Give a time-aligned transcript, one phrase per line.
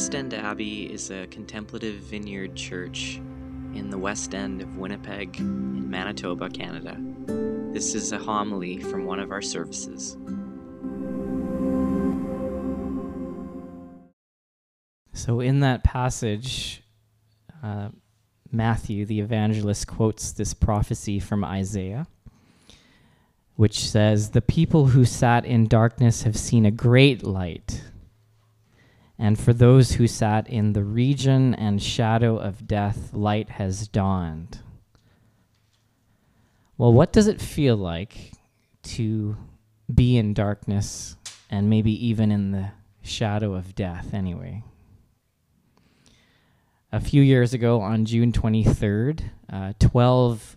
[0.00, 3.20] West End Abbey is a contemplative vineyard church
[3.74, 6.96] in the west end of Winnipeg in Manitoba, Canada.
[7.74, 10.16] This is a homily from one of our services.
[15.12, 16.82] So, in that passage,
[17.62, 17.90] uh,
[18.50, 22.06] Matthew, the evangelist, quotes this prophecy from Isaiah,
[23.56, 27.82] which says, The people who sat in darkness have seen a great light.
[29.22, 34.60] And for those who sat in the region and shadow of death, light has dawned.
[36.78, 38.32] Well, what does it feel like
[38.84, 39.36] to
[39.94, 41.16] be in darkness
[41.50, 42.70] and maybe even in the
[43.02, 44.64] shadow of death, anyway?
[46.90, 49.20] A few years ago, on June 23rd,
[49.52, 50.56] uh, 12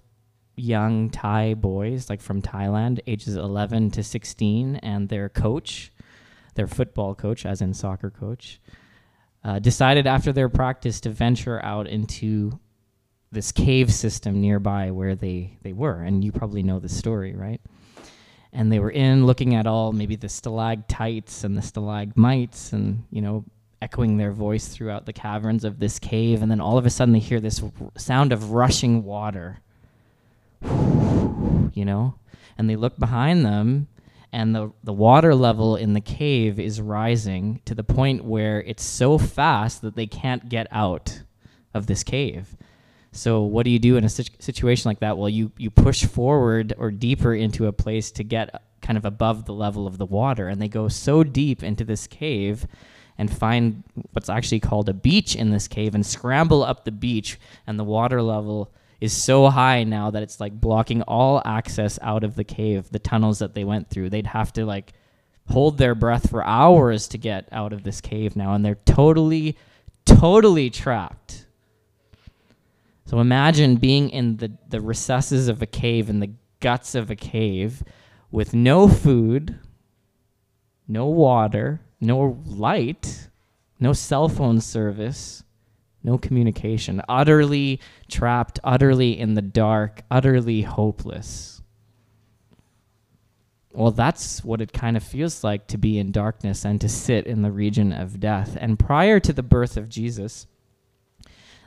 [0.55, 5.91] young Thai boys, like from Thailand, ages 11 to 16, and their coach,
[6.55, 8.59] their football coach, as in soccer coach,
[9.43, 12.59] uh, decided after their practice to venture out into
[13.31, 16.01] this cave system nearby where they, they were.
[16.01, 17.59] And you probably know the story, right?
[18.53, 23.21] And they were in looking at all maybe the stalactites and the stalagmites and, you
[23.21, 23.43] know,
[23.81, 26.41] echoing their voice throughout the caverns of this cave.
[26.41, 29.59] And then all of a sudden they hear this r- sound of rushing water,
[30.61, 32.15] you know?
[32.55, 33.87] And they look behind them
[34.33, 38.83] and the, the water level in the cave is rising to the point where it's
[38.83, 41.21] so fast that they can't get out
[41.75, 42.57] of this cave.
[43.11, 45.19] So what do you do in a situ- situation like that?
[45.19, 49.45] Well, you you push forward or deeper into a place to get kind of above
[49.45, 52.65] the level of the water, and they go so deep into this cave
[53.19, 57.39] and find what's actually called a beach in this cave and scramble up the beach,
[57.67, 58.71] and the water level
[59.03, 62.99] is so high now that it's like blocking all access out of the cave, the
[62.99, 64.09] tunnels that they went through.
[64.09, 64.93] They'd have to like
[65.49, 69.57] hold their breath for hours to get out of this cave now, and they're totally,
[70.05, 71.47] totally trapped.
[73.05, 77.15] So imagine being in the, the recesses of a cave, in the guts of a
[77.17, 77.83] cave,
[78.31, 79.59] with no food,
[80.87, 83.27] no water, no light,
[83.81, 85.43] no cell phone service,
[86.03, 91.61] no communication, utterly trapped, utterly in the dark, utterly hopeless.
[93.71, 97.25] Well, that's what it kind of feels like to be in darkness and to sit
[97.25, 98.55] in the region of death.
[98.59, 100.45] And prior to the birth of Jesus,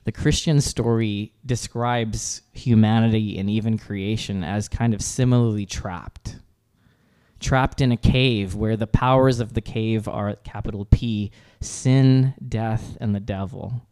[0.05, 6.37] the Christian story describes humanity and even creation as kind of similarly trapped.
[7.41, 12.97] Trapped in a cave where the powers of the cave are capital P sin, death,
[13.01, 13.83] and the devil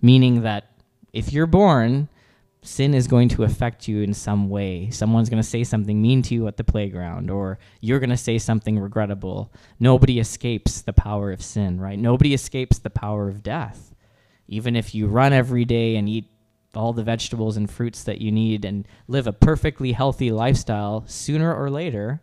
[0.00, 0.70] meaning that
[1.12, 2.08] if you're born,
[2.62, 4.90] sin is going to affect you in some way.
[4.90, 8.16] Someone's going to say something mean to you at the playground, or you're going to
[8.16, 9.52] say something regrettable.
[9.78, 11.98] Nobody escapes the power of sin, right?
[11.98, 13.94] Nobody escapes the power of death.
[14.48, 16.26] Even if you run every day and eat
[16.74, 21.54] all the vegetables and fruits that you need and live a perfectly healthy lifestyle, sooner
[21.54, 22.22] or later,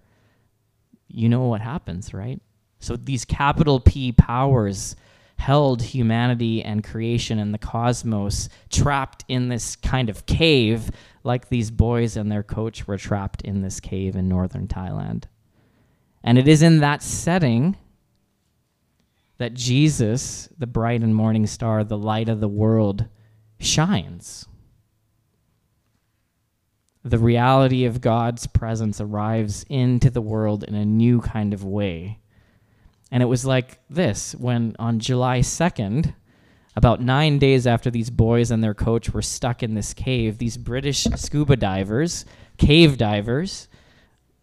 [1.08, 2.40] you know what happens, right?
[2.80, 4.96] So these capital P powers
[5.38, 10.90] held humanity and creation and the cosmos trapped in this kind of cave,
[11.24, 15.26] like these boys and their coach were trapped in this cave in northern Thailand.
[16.24, 17.78] And it is in that setting
[19.38, 23.06] that Jesus, the bright and morning star, the light of the world,
[23.60, 24.48] shines.
[27.04, 32.20] The reality of God's presence arrives into the world in a new kind of way
[33.12, 36.14] and it was like this when on July 2nd,
[36.76, 40.58] about nine days after these boys and their coach were stuck in this cave, these
[40.58, 42.26] British scuba divers,
[42.58, 43.70] cave divers,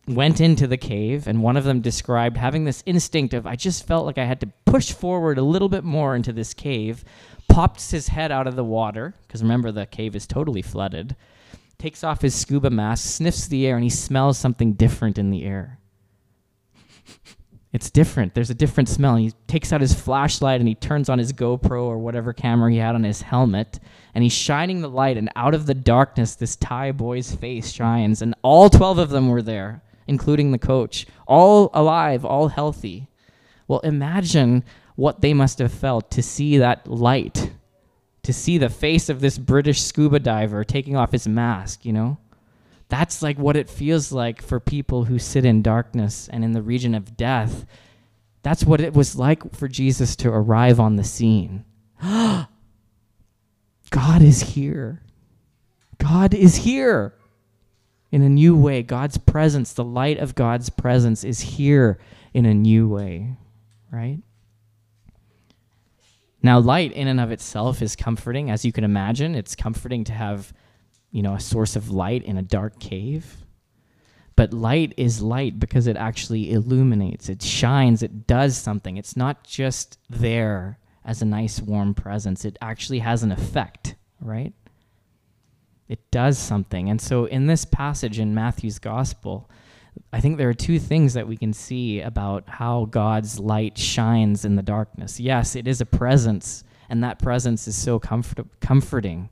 [0.09, 3.87] went into the cave, and one of them described having this instinct of, I just
[3.87, 7.05] felt like I had to push forward a little bit more into this cave,
[7.49, 11.15] pops his head out of the water, because remember, the cave is totally flooded,
[11.79, 15.45] takes off his scuba mask, sniffs the air, and he smells something different in the
[15.45, 15.79] air.
[17.73, 18.35] It's different.
[18.35, 19.17] There's a different smell.
[19.17, 22.77] He takes out his flashlight and he turns on his GoPro or whatever camera he
[22.77, 23.81] had on his helmet,
[24.15, 25.17] and he's shining the light.
[25.17, 29.29] And out of the darkness, this Thai boy's face shines, and all 12 of them
[29.29, 33.09] were there, including the coach, all alive, all healthy.
[33.67, 34.65] Well, imagine
[34.95, 37.53] what they must have felt to see that light,
[38.23, 42.19] to see the face of this British scuba diver taking off his mask, you know?
[42.93, 46.61] That's like what it feels like for people who sit in darkness and in the
[46.61, 47.65] region of death.
[48.43, 51.65] That's what it was like for Jesus to arrive on the scene.
[52.03, 52.47] God
[54.21, 55.01] is here.
[55.97, 57.15] God is here
[58.11, 58.83] in a new way.
[58.83, 61.99] God's presence, the light of God's presence, is here
[62.35, 63.39] in a new way,
[63.91, 64.19] right?
[66.43, 69.35] Now, light in and of itself is comforting, as you can imagine.
[69.35, 70.53] It's comforting to have,
[71.13, 73.37] you know, a source of light in a dark cave.
[74.35, 78.97] But light is light because it actually illuminates, it shines, it does something.
[78.97, 84.55] It's not just there as a nice warm presence, it actually has an effect, right?
[85.89, 86.89] It does something.
[86.89, 89.51] And so in this passage in Matthew's gospel,
[90.13, 94.45] I think there are two things that we can see about how God's light shines
[94.45, 95.21] in the darkness.
[95.21, 99.29] Yes, it is a presence, and that presence is so comfort- comforting,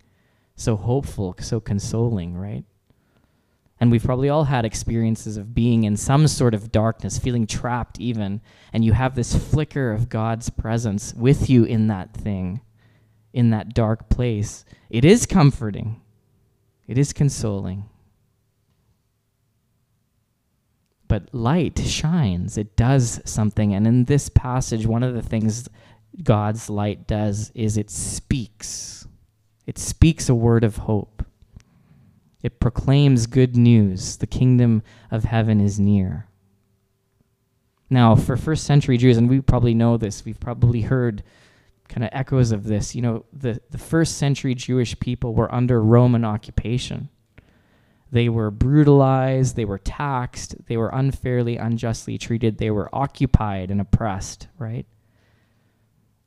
[0.61, 2.65] so hopeful, so consoling, right?
[3.81, 7.99] And we've probably all had experiences of being in some sort of darkness, feeling trapped
[7.99, 8.43] even,
[8.73, 12.61] and you have this flicker of God's presence with you in that thing,
[13.33, 14.67] in that dark place.
[14.91, 16.03] It is comforting,
[16.87, 17.89] it is consoling.
[21.09, 23.75] But light shines, it does something.
[23.75, 25.69] And in this passage, one of the things
[26.23, 29.00] God's light does is it speaks.
[29.71, 31.25] It speaks a word of hope.
[32.43, 34.17] It proclaims good news.
[34.17, 34.83] The kingdom
[35.13, 36.27] of heaven is near.
[37.89, 41.23] Now, for first century Jews, and we probably know this, we've probably heard
[41.89, 42.97] kind of echoes of this.
[42.97, 47.09] You know, the, the first century Jewish people were under Roman occupation.
[48.11, 53.81] They were brutalized, they were taxed, they were unfairly, unjustly treated, they were occupied and
[53.81, 54.87] oppressed, right?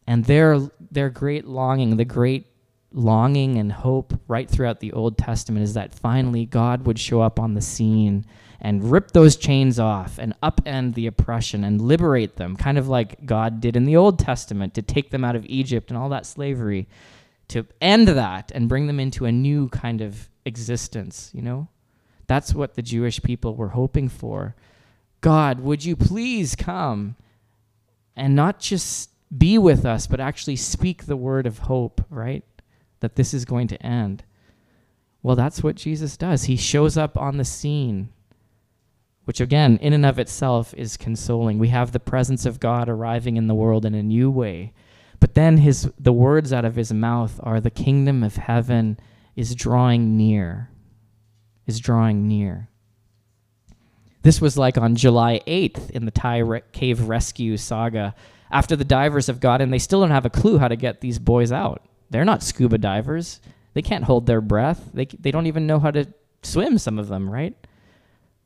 [0.08, 0.62] And their
[0.92, 2.53] their great longing, the great
[2.94, 7.40] longing and hope right throughout the Old Testament is that finally God would show up
[7.40, 8.26] on the scene
[8.62, 13.26] and rip those chains off and upend the oppression and liberate them, kind of like
[13.26, 16.26] God did in the Old Testament to take them out of Egypt and all that
[16.26, 16.88] slavery,
[17.50, 21.68] to end that and bring them into a new kind of existence, you know?
[22.28, 24.56] That's what the Jewish people were hoping for.
[25.20, 27.16] God, would you please come
[28.16, 32.44] and not just be with us, but actually speak the word of hope, right?
[33.04, 34.24] That this is going to end.
[35.22, 36.46] Well, that's what Jesus does.
[36.46, 38.10] He shows up on the scene,
[39.26, 41.60] which again, in and of itself, is consoling.
[41.60, 44.74] We have the presence of God arriving in the world in a new way.
[45.20, 49.00] But then his the words out of his mouth are the kingdom of heaven
[49.36, 50.70] is drawing near
[51.66, 52.70] is drawing near.
[54.22, 58.16] This was like on July 8th in the Thai cave rescue saga.
[58.52, 61.02] After the divers have got in, they still don't have a clue how to get
[61.02, 61.84] these boys out.
[62.14, 63.42] They're not scuba divers.
[63.74, 64.90] They can't hold their breath.
[64.94, 66.06] They, they don't even know how to
[66.44, 67.56] swim, some of them, right?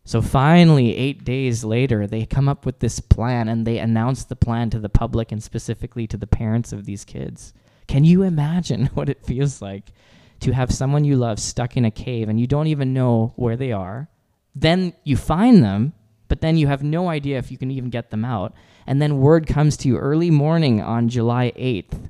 [0.06, 4.36] So finally, eight days later, they come up with this plan and they announce the
[4.36, 7.54] plan to the public and specifically to the parents of these kids.
[7.88, 9.92] Can you imagine what it feels like
[10.40, 13.58] to have someone you love stuck in a cave and you don't even know where
[13.58, 14.08] they are.
[14.56, 15.94] Then you find them,
[16.28, 18.54] but then you have no idea if you can even get them out.
[18.86, 22.10] And then word comes to you early morning on July 8th.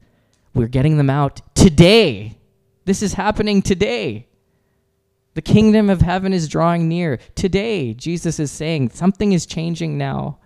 [0.57, 2.39] We're getting them out today.
[2.86, 4.27] This is happening today.
[5.36, 7.19] The kingdom of heaven is drawing near.
[7.36, 10.39] Today, Jesus is saying something is changing now.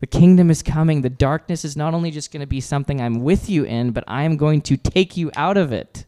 [0.00, 1.00] The kingdom is coming.
[1.00, 4.04] The darkness is not only just going to be something I'm with you in, but
[4.06, 6.04] I am going to take you out of it.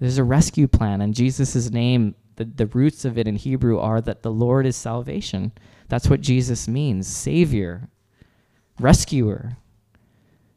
[0.00, 4.00] There's a rescue plan, and Jesus' name, the, the roots of it in Hebrew are
[4.00, 5.52] that the Lord is salvation.
[5.88, 7.90] That's what Jesus means Savior,
[8.80, 9.56] rescuer.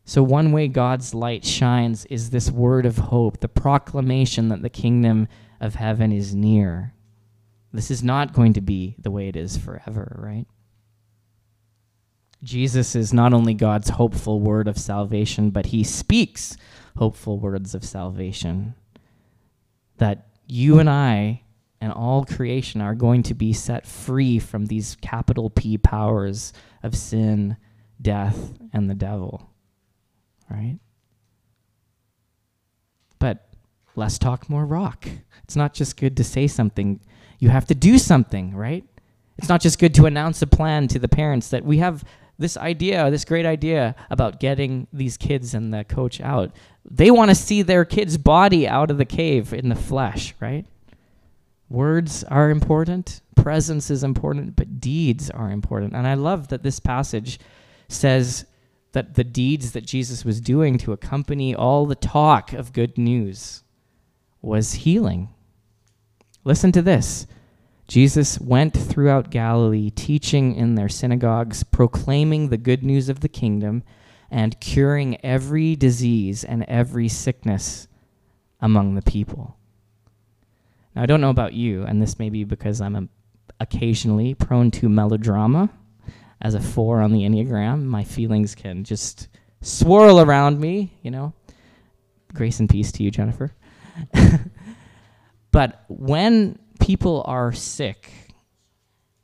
[0.10, 4.68] So, one way God's light shines is this word of hope, the proclamation that the
[4.68, 5.28] kingdom
[5.60, 6.96] of heaven is near.
[7.72, 10.48] This is not going to be the way it is forever, right?
[12.42, 16.58] Jesus is not only God's hopeful word of salvation, but he speaks
[16.98, 18.74] hopeful words of salvation
[19.98, 21.44] that you and I
[21.80, 26.52] and all creation are going to be set free from these capital P powers
[26.82, 27.58] of sin,
[28.02, 29.50] death, and the devil.
[30.50, 30.80] Right?
[33.20, 33.50] But
[33.96, 35.08] less talk, more rock.
[35.44, 37.00] It's not just good to say something,
[37.40, 38.84] you have to do something, right?
[39.38, 42.04] It's not just good to announce a plan to the parents that we have
[42.38, 46.52] this idea, this great idea about getting these kids and the coach out.
[46.90, 50.66] They want to see their kid's body out of the cave in the flesh, right?
[51.70, 55.94] Words are important, presence is important, but deeds are important.
[55.94, 57.40] And I love that this passage
[57.90, 58.46] says
[58.92, 63.64] that the deeds that Jesus was doing to accompany all the talk of good news
[64.42, 65.30] was healing.
[66.44, 67.28] Listen to this.
[67.88, 73.84] Jesus went throughout Galilee, teaching in their synagogues, proclaiming the good news of the kingdom,
[74.32, 77.88] and curing every disease and every sickness
[78.62, 79.58] among the people.
[80.96, 83.10] Now, I don't know about you, and this may be because I'm
[83.60, 85.70] occasionally prone to melodrama.
[86.42, 89.28] As a four on the Enneagram, my feelings can just
[89.62, 91.34] swirl around me, you know.
[92.34, 93.54] Grace and peace to you, Jennifer.
[95.52, 98.12] but when people are sick,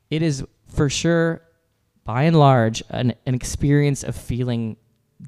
[0.10, 1.42] it is for sure,
[2.04, 4.78] by and large, an, an experience of feeling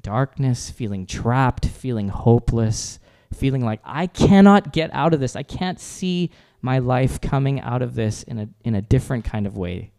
[0.02, 2.98] darkness, feeling trapped, feeling hopeless,
[3.32, 5.36] feeling like I cannot get out of this.
[5.36, 6.30] I can't see
[6.60, 9.92] my life coming out of this in a in a different kind of way.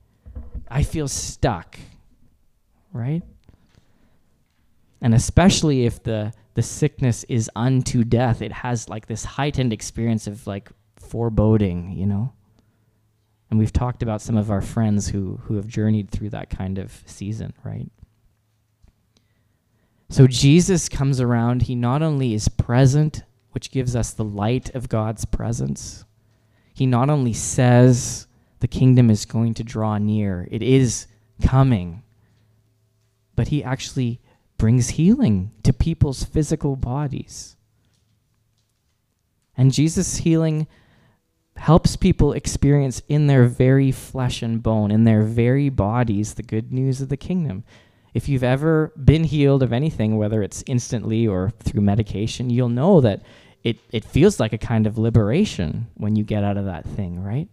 [0.70, 1.78] I feel stuck.
[2.94, 3.24] Right?
[5.02, 10.28] And especially if the the sickness is unto death, it has like this heightened experience
[10.28, 12.34] of like foreboding, you know?
[13.50, 16.78] And we've talked about some of our friends who who have journeyed through that kind
[16.78, 17.90] of season, right?
[20.10, 24.90] So Jesus comes around, he not only is present, which gives us the light of
[24.90, 26.04] God's presence,
[26.74, 28.28] he not only says
[28.60, 31.08] the kingdom is going to draw near, it is
[31.42, 32.04] coming,
[33.36, 34.20] but he actually
[34.58, 37.56] brings healing to people's physical bodies.
[39.56, 40.68] And Jesus' healing
[41.58, 46.72] helps people experience in their very flesh and bone, in their very bodies, the good
[46.72, 47.64] news of the kingdom.
[48.14, 53.02] If you've ever been healed of anything, whether it's instantly or through medication, you'll know
[53.02, 53.22] that
[53.64, 57.22] it, it feels like a kind of liberation when you get out of that thing,
[57.22, 57.50] right?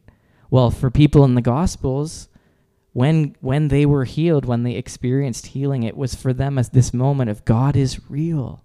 [0.50, 2.28] Well, for people in the Gospels,
[2.92, 6.94] when when they were healed, when they experienced healing, it was for them as this
[6.94, 8.64] moment of God is real.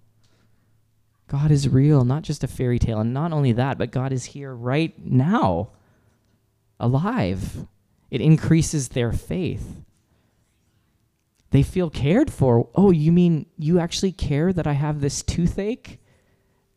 [1.28, 3.00] God is real, not just a fairy tale.
[3.00, 5.70] And not only that, but God is here right now,
[6.78, 7.66] alive.
[8.10, 9.80] It increases their faith.
[11.50, 12.68] They feel cared for.
[12.74, 16.01] Oh, you mean you actually care that I have this toothache?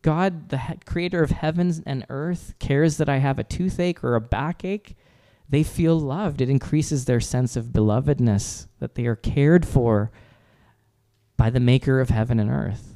[0.06, 4.14] God, the he- creator of heavens and earth, cares that I have a toothache or
[4.14, 4.94] a backache.
[5.48, 6.40] They feel loved.
[6.40, 10.12] It increases their sense of belovedness, that they are cared for
[11.36, 12.94] by the maker of heaven and earth.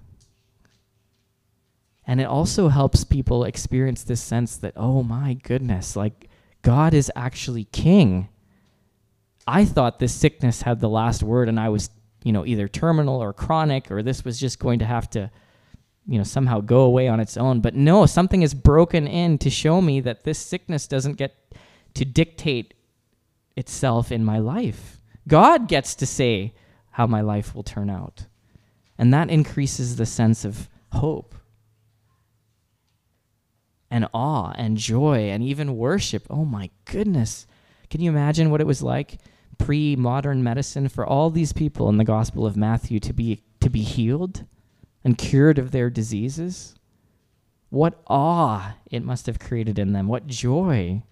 [2.07, 6.29] And it also helps people experience this sense that, oh my goodness, like
[6.63, 8.29] God is actually king.
[9.49, 11.91] I thought this sickness had the last word and I was,
[12.23, 15.33] you know, either terminal or chronic or this was just going to have to
[16.11, 17.61] you know somehow go away on its own.
[17.61, 21.55] But no something is broken in to show me that this sickness doesn't get
[21.95, 22.75] to dictate
[23.57, 25.01] itself in my life.
[25.29, 26.53] God gets to say
[26.91, 28.27] how my life will turn out.
[28.99, 31.37] And that increases the sense of hope
[33.89, 36.27] and awe and joy and even worship.
[36.29, 37.47] Oh my goodness.
[37.89, 39.19] Can you imagine what it was like
[39.59, 43.83] pre-modern medicine for all these people in the gospel of matthew to be to be
[43.83, 44.47] healed
[45.05, 46.75] and cured of their diseases?
[47.71, 50.09] What awe it must have created in them.
[50.09, 51.03] What joy.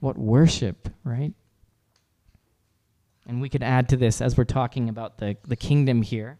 [0.00, 1.32] What worship, right?
[3.26, 6.38] And we could add to this as we're talking about the, the kingdom here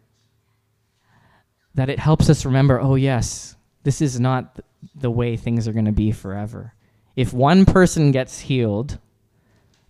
[1.75, 4.61] that it helps us remember oh, yes, this is not
[4.95, 6.75] the way things are going to be forever.
[7.17, 8.99] If one person gets healed,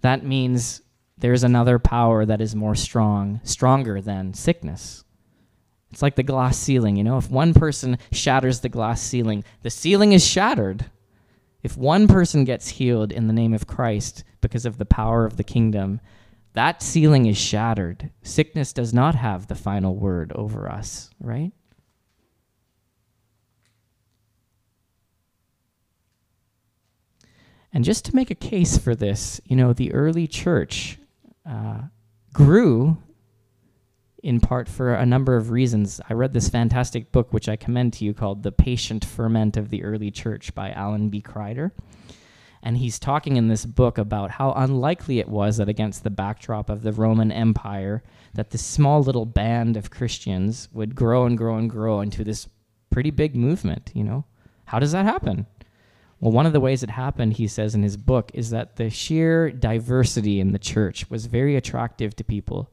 [0.00, 0.82] that means
[1.18, 5.04] there's another power that is more strong, stronger than sickness.
[5.92, 7.18] It's like the glass ceiling, you know?
[7.18, 10.86] If one person shatters the glass ceiling, the ceiling is shattered.
[11.62, 15.36] If one person gets healed in the name of Christ because of the power of
[15.36, 16.00] the kingdom,
[16.54, 18.10] that ceiling is shattered.
[18.22, 21.52] Sickness does not have the final word over us, right?
[27.72, 30.98] And just to make a case for this, you know, the early church
[31.48, 31.82] uh,
[32.32, 32.98] grew
[34.22, 36.00] in part for a number of reasons.
[36.08, 39.68] I read this fantastic book, which I commend to you, called The Patient Ferment of
[39.68, 41.20] the Early Church by Alan B.
[41.20, 41.72] Kreider.
[42.62, 46.70] And he's talking in this book about how unlikely it was that against the backdrop
[46.70, 51.56] of the Roman Empire, that this small little band of Christians would grow and grow
[51.56, 52.48] and grow into this
[52.90, 54.24] pretty big movement, you know?
[54.66, 55.46] How does that happen?
[56.20, 58.90] Well, one of the ways it happened, he says in his book, is that the
[58.90, 62.70] sheer diversity in the church was very attractive to people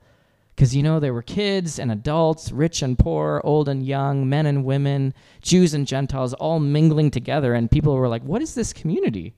[0.59, 4.45] because, you know, there were kids and adults, rich and poor, old and young, men
[4.45, 7.53] and women, Jews and Gentiles, all mingling together.
[7.53, 9.35] And people were like, what is this community?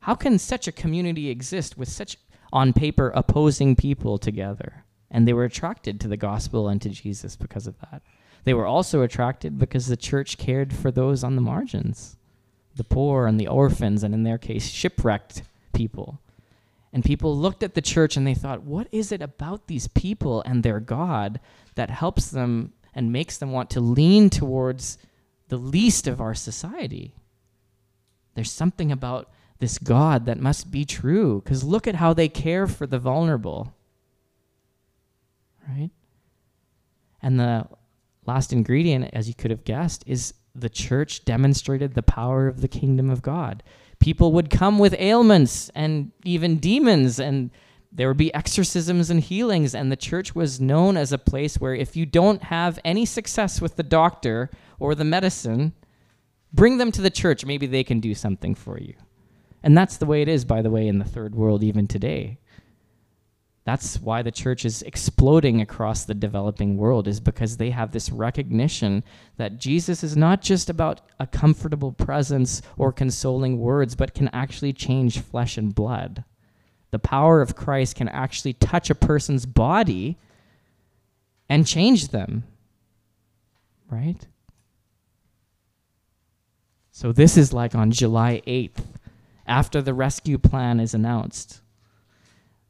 [0.00, 2.16] How can such a community exist with such,
[2.52, 4.82] on paper, opposing people together?
[5.12, 8.02] And they were attracted to the gospel and to Jesus because of that.
[8.42, 12.16] They were also attracted because the church cared for those on the margins,
[12.74, 16.20] the poor and the orphans, and in their case, shipwrecked people.
[16.96, 20.40] And people looked at the church and they thought, what is it about these people
[20.46, 21.40] and their God
[21.74, 24.96] that helps them and makes them want to lean towards
[25.48, 27.14] the least of our society?
[28.34, 32.66] There's something about this God that must be true because look at how they care
[32.66, 33.74] for the vulnerable.
[35.68, 35.90] Right?
[37.20, 37.68] And the
[38.24, 42.68] last ingredient, as you could have guessed, is the church demonstrated the power of the
[42.68, 43.62] kingdom of God.
[43.98, 47.50] People would come with ailments and even demons, and
[47.90, 49.74] there would be exorcisms and healings.
[49.74, 53.60] And the church was known as a place where if you don't have any success
[53.60, 55.72] with the doctor or the medicine,
[56.52, 57.44] bring them to the church.
[57.44, 58.94] Maybe they can do something for you.
[59.62, 62.38] And that's the way it is, by the way, in the third world, even today.
[63.66, 68.10] That's why the church is exploding across the developing world, is because they have this
[68.10, 69.02] recognition
[69.38, 74.72] that Jesus is not just about a comfortable presence or consoling words, but can actually
[74.72, 76.22] change flesh and blood.
[76.92, 80.16] The power of Christ can actually touch a person's body
[81.48, 82.44] and change them.
[83.90, 84.28] Right?
[86.92, 88.84] So, this is like on July 8th,
[89.44, 91.62] after the rescue plan is announced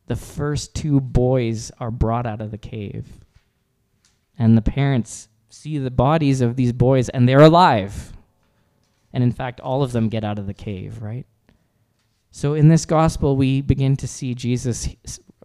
[0.06, 3.06] the first two boys are brought out of the cave.
[4.38, 8.12] And the parents see the bodies of these boys and they're alive.
[9.12, 11.26] And in fact, all of them get out of the cave, right?
[12.30, 14.88] So in this gospel, we begin to see Jesus'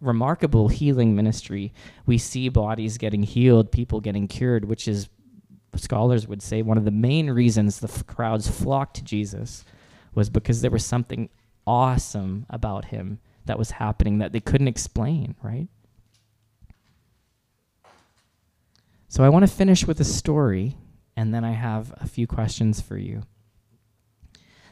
[0.00, 1.72] remarkable healing ministry.
[2.04, 5.08] We see bodies getting healed, people getting cured, which is,
[5.76, 9.64] scholars would say, one of the main reasons the crowds flocked to Jesus
[10.14, 11.30] was because there was something
[11.66, 15.68] awesome about him that was happening that they couldn't explain, right?
[19.08, 20.76] So I want to finish with a story,
[21.16, 23.22] and then I have a few questions for you.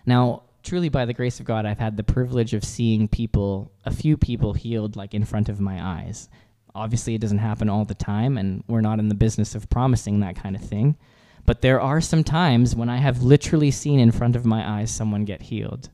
[0.07, 3.93] Now, truly by the grace of God, I've had the privilege of seeing people, a
[3.93, 6.29] few people healed like in front of my eyes.
[6.75, 10.21] Obviously, it doesn't happen all the time, and we're not in the business of promising
[10.21, 10.97] that kind of thing.
[11.45, 14.91] But there are some times when I have literally seen in front of my eyes
[14.91, 15.91] someone get healed.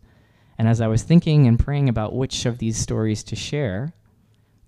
[0.59, 3.93] And as I was thinking and praying about which of these stories to share,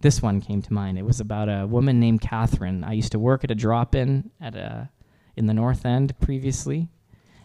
[0.00, 0.98] this one came to mind.
[0.98, 2.84] It was about a woman named Catherine.
[2.84, 4.90] I used to work at a drop-in at a
[5.36, 6.88] in the North End previously,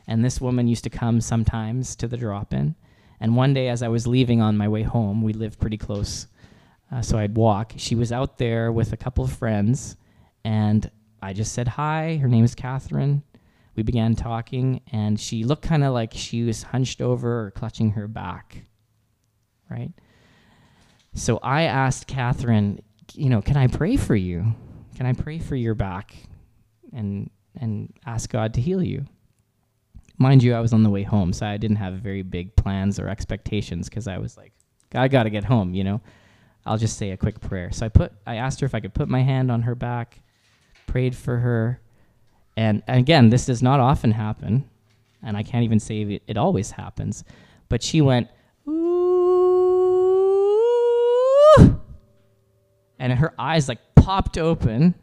[0.08, 2.76] and this woman used to come sometimes to the drop-in.
[3.20, 6.26] And one day, as I was leaving on my way home, we lived pretty close,
[6.91, 7.74] uh, so I'd walk.
[7.78, 9.96] She was out there with a couple of friends,
[10.44, 10.89] and
[11.22, 12.18] I just said hi.
[12.18, 13.22] Her name is Catherine
[13.76, 17.92] we began talking, and she looked kind of like she was hunched over or clutching
[17.92, 18.66] her back,
[19.70, 19.92] right?
[21.14, 22.82] So I asked Catherine,
[23.14, 24.54] you know, can I pray for you?
[24.96, 26.16] Can I pray for your back
[26.92, 29.06] and and ask God to heal you?
[30.18, 33.00] Mind you, I was on the way home, so I didn't have very big plans
[33.00, 34.54] or expectations because I was like,
[34.94, 36.02] I got to get home, you know.
[36.66, 37.72] I'll just say a quick prayer.
[37.72, 40.22] So I put I asked her if I could put my hand on her back,
[40.88, 41.82] prayed for her,
[42.56, 44.70] and, again, this does not often happen,
[45.22, 47.24] and I can't even say it, it always happens.
[47.70, 48.28] But she went,
[48.68, 49.00] ooh,
[53.00, 54.96] and her eyes like popped open,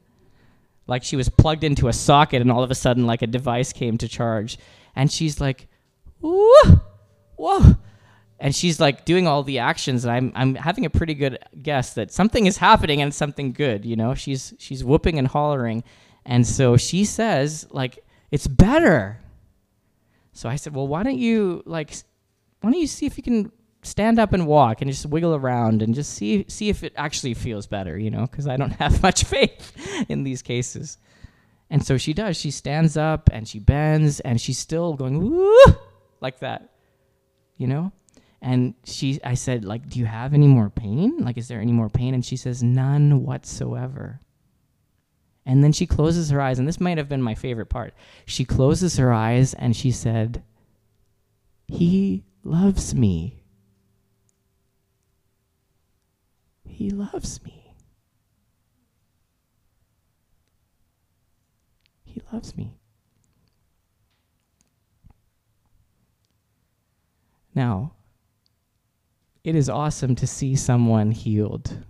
[0.86, 3.72] like she was plugged into a socket, and all of a sudden, like a device
[3.72, 4.58] came to charge,
[4.94, 5.68] and she's like,
[6.24, 6.80] ooh,
[7.36, 7.76] whoa.
[8.38, 11.92] And she's like doing all the actions, and I'm I'm having a pretty good guess
[11.94, 13.84] that something is happening and something good.
[13.84, 15.84] You know, she's she's whooping and hollering,
[16.24, 19.20] and so she says, like, it's better.
[20.32, 21.94] So I said, well, why don't you like,
[22.60, 23.52] why don't you see if you can
[23.82, 27.34] stand up and walk and just wiggle around and just see see if it actually
[27.34, 28.26] feels better, you know?
[28.26, 30.98] Because I don't have much faith in these cases.
[31.70, 32.36] And so she does.
[32.36, 35.76] She stands up and she bends and she's still going woo
[36.20, 36.70] like that,
[37.56, 37.92] you know.
[38.42, 41.18] And she, I said, like, do you have any more pain?
[41.18, 42.14] Like, is there any more pain?
[42.14, 44.20] And she says, none whatsoever.
[45.50, 47.92] And then she closes her eyes, and this might have been my favorite part.
[48.24, 50.44] She closes her eyes and she said,
[51.66, 53.42] He loves me.
[56.68, 57.74] He loves me.
[62.04, 62.78] He loves me.
[67.56, 67.94] Now,
[69.42, 71.84] it is awesome to see someone healed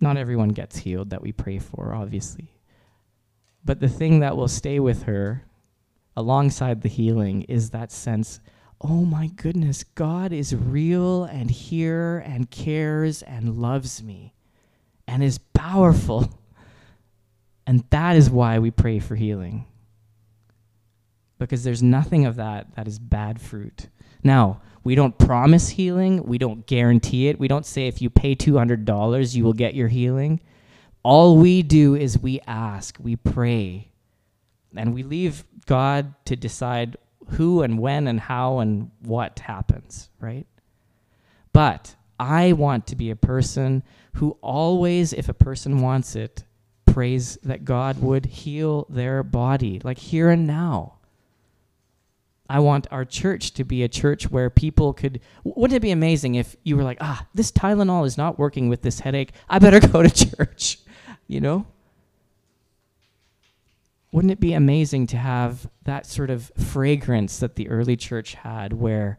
[0.00, 2.52] not everyone gets healed that we pray for, obviously.
[3.64, 5.44] But the thing that will stay with her
[6.16, 8.40] alongside the healing is that sense
[8.80, 14.34] oh my goodness, God is real and here and cares and loves me
[15.06, 16.30] and is powerful.
[17.66, 19.66] And that is why we pray for healing.
[21.38, 23.88] Because there's nothing of that that is bad fruit.
[24.22, 26.24] Now, we don't promise healing.
[26.24, 27.38] We don't guarantee it.
[27.38, 30.40] We don't say if you pay $200, you will get your healing.
[31.02, 33.90] All we do is we ask, we pray,
[34.74, 36.96] and we leave God to decide
[37.32, 40.46] who and when and how and what happens, right?
[41.52, 43.82] But I want to be a person
[44.14, 46.44] who always, if a person wants it,
[46.86, 50.97] prays that God would heal their body, like here and now.
[52.48, 55.20] I want our church to be a church where people could.
[55.44, 58.82] Wouldn't it be amazing if you were like, ah, this Tylenol is not working with
[58.82, 59.32] this headache.
[59.48, 60.78] I better go to church,
[61.28, 61.66] you know?
[64.10, 68.72] Wouldn't it be amazing to have that sort of fragrance that the early church had
[68.72, 69.18] where,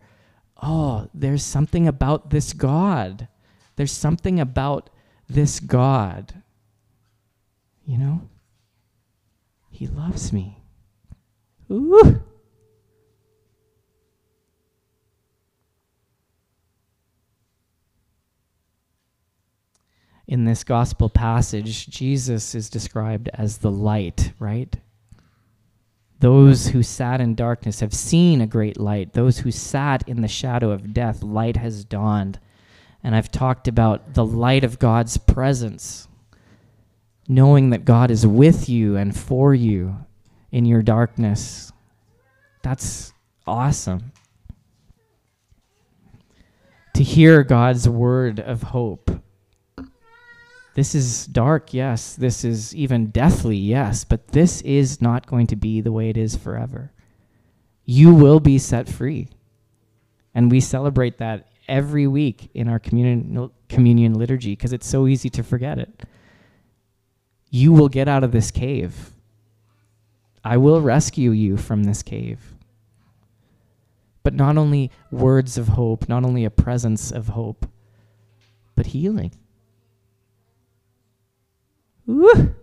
[0.63, 3.27] oh, there's something about this God.
[3.75, 4.89] There's something about
[5.29, 6.41] this God.
[7.85, 8.29] You know?
[9.69, 10.63] He loves me.
[11.71, 12.23] Ooh.
[20.29, 24.77] In this gospel passage, Jesus is described as the light, right?
[26.19, 29.13] Those who sat in darkness have seen a great light.
[29.13, 32.39] Those who sat in the shadow of death, light has dawned.
[33.03, 36.07] And I've talked about the light of God's presence,
[37.27, 40.05] knowing that God is with you and for you
[40.51, 41.71] in your darkness.
[42.61, 43.13] That's
[43.47, 44.11] awesome.
[46.93, 49.09] To hear God's word of hope
[50.75, 52.15] this is dark, yes.
[52.15, 54.03] This is even deathly, yes.
[54.03, 56.91] But this is not going to be the way it is forever.
[57.85, 59.29] You will be set free.
[60.33, 65.29] And we celebrate that every week in our communion, communion liturgy because it's so easy
[65.29, 66.03] to forget it.
[67.49, 69.11] You will get out of this cave.
[70.43, 72.39] I will rescue you from this cave.
[74.23, 77.65] But not only words of hope, not only a presence of hope,
[78.75, 79.31] but healing.
[82.09, 82.55] Woo!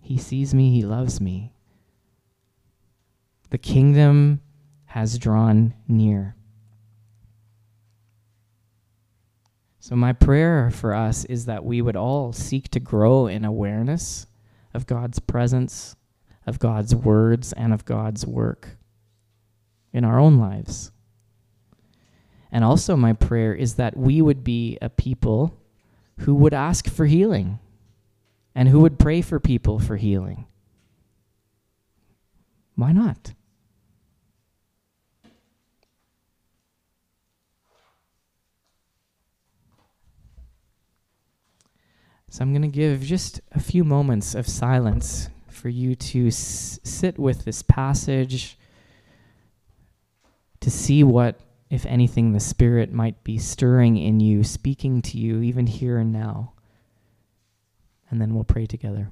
[0.00, 1.52] He sees me, he loves me.
[3.50, 4.40] The kingdom
[4.86, 6.34] has drawn near.
[9.80, 14.26] So, my prayer for us is that we would all seek to grow in awareness
[14.72, 15.96] of God's presence,
[16.46, 18.78] of God's words, and of God's work
[19.92, 20.90] in our own lives.
[22.50, 25.60] And also, my prayer is that we would be a people
[26.18, 27.58] who would ask for healing
[28.54, 30.46] and who would pray for people for healing.
[32.76, 33.32] Why not?
[42.34, 46.80] So I'm going to give just a few moments of silence for you to s-
[46.82, 48.58] sit with this passage,
[50.58, 51.38] to see what
[51.74, 56.12] if anything, the Spirit might be stirring in you, speaking to you, even here and
[56.12, 56.52] now.
[58.08, 59.10] And then we'll pray together.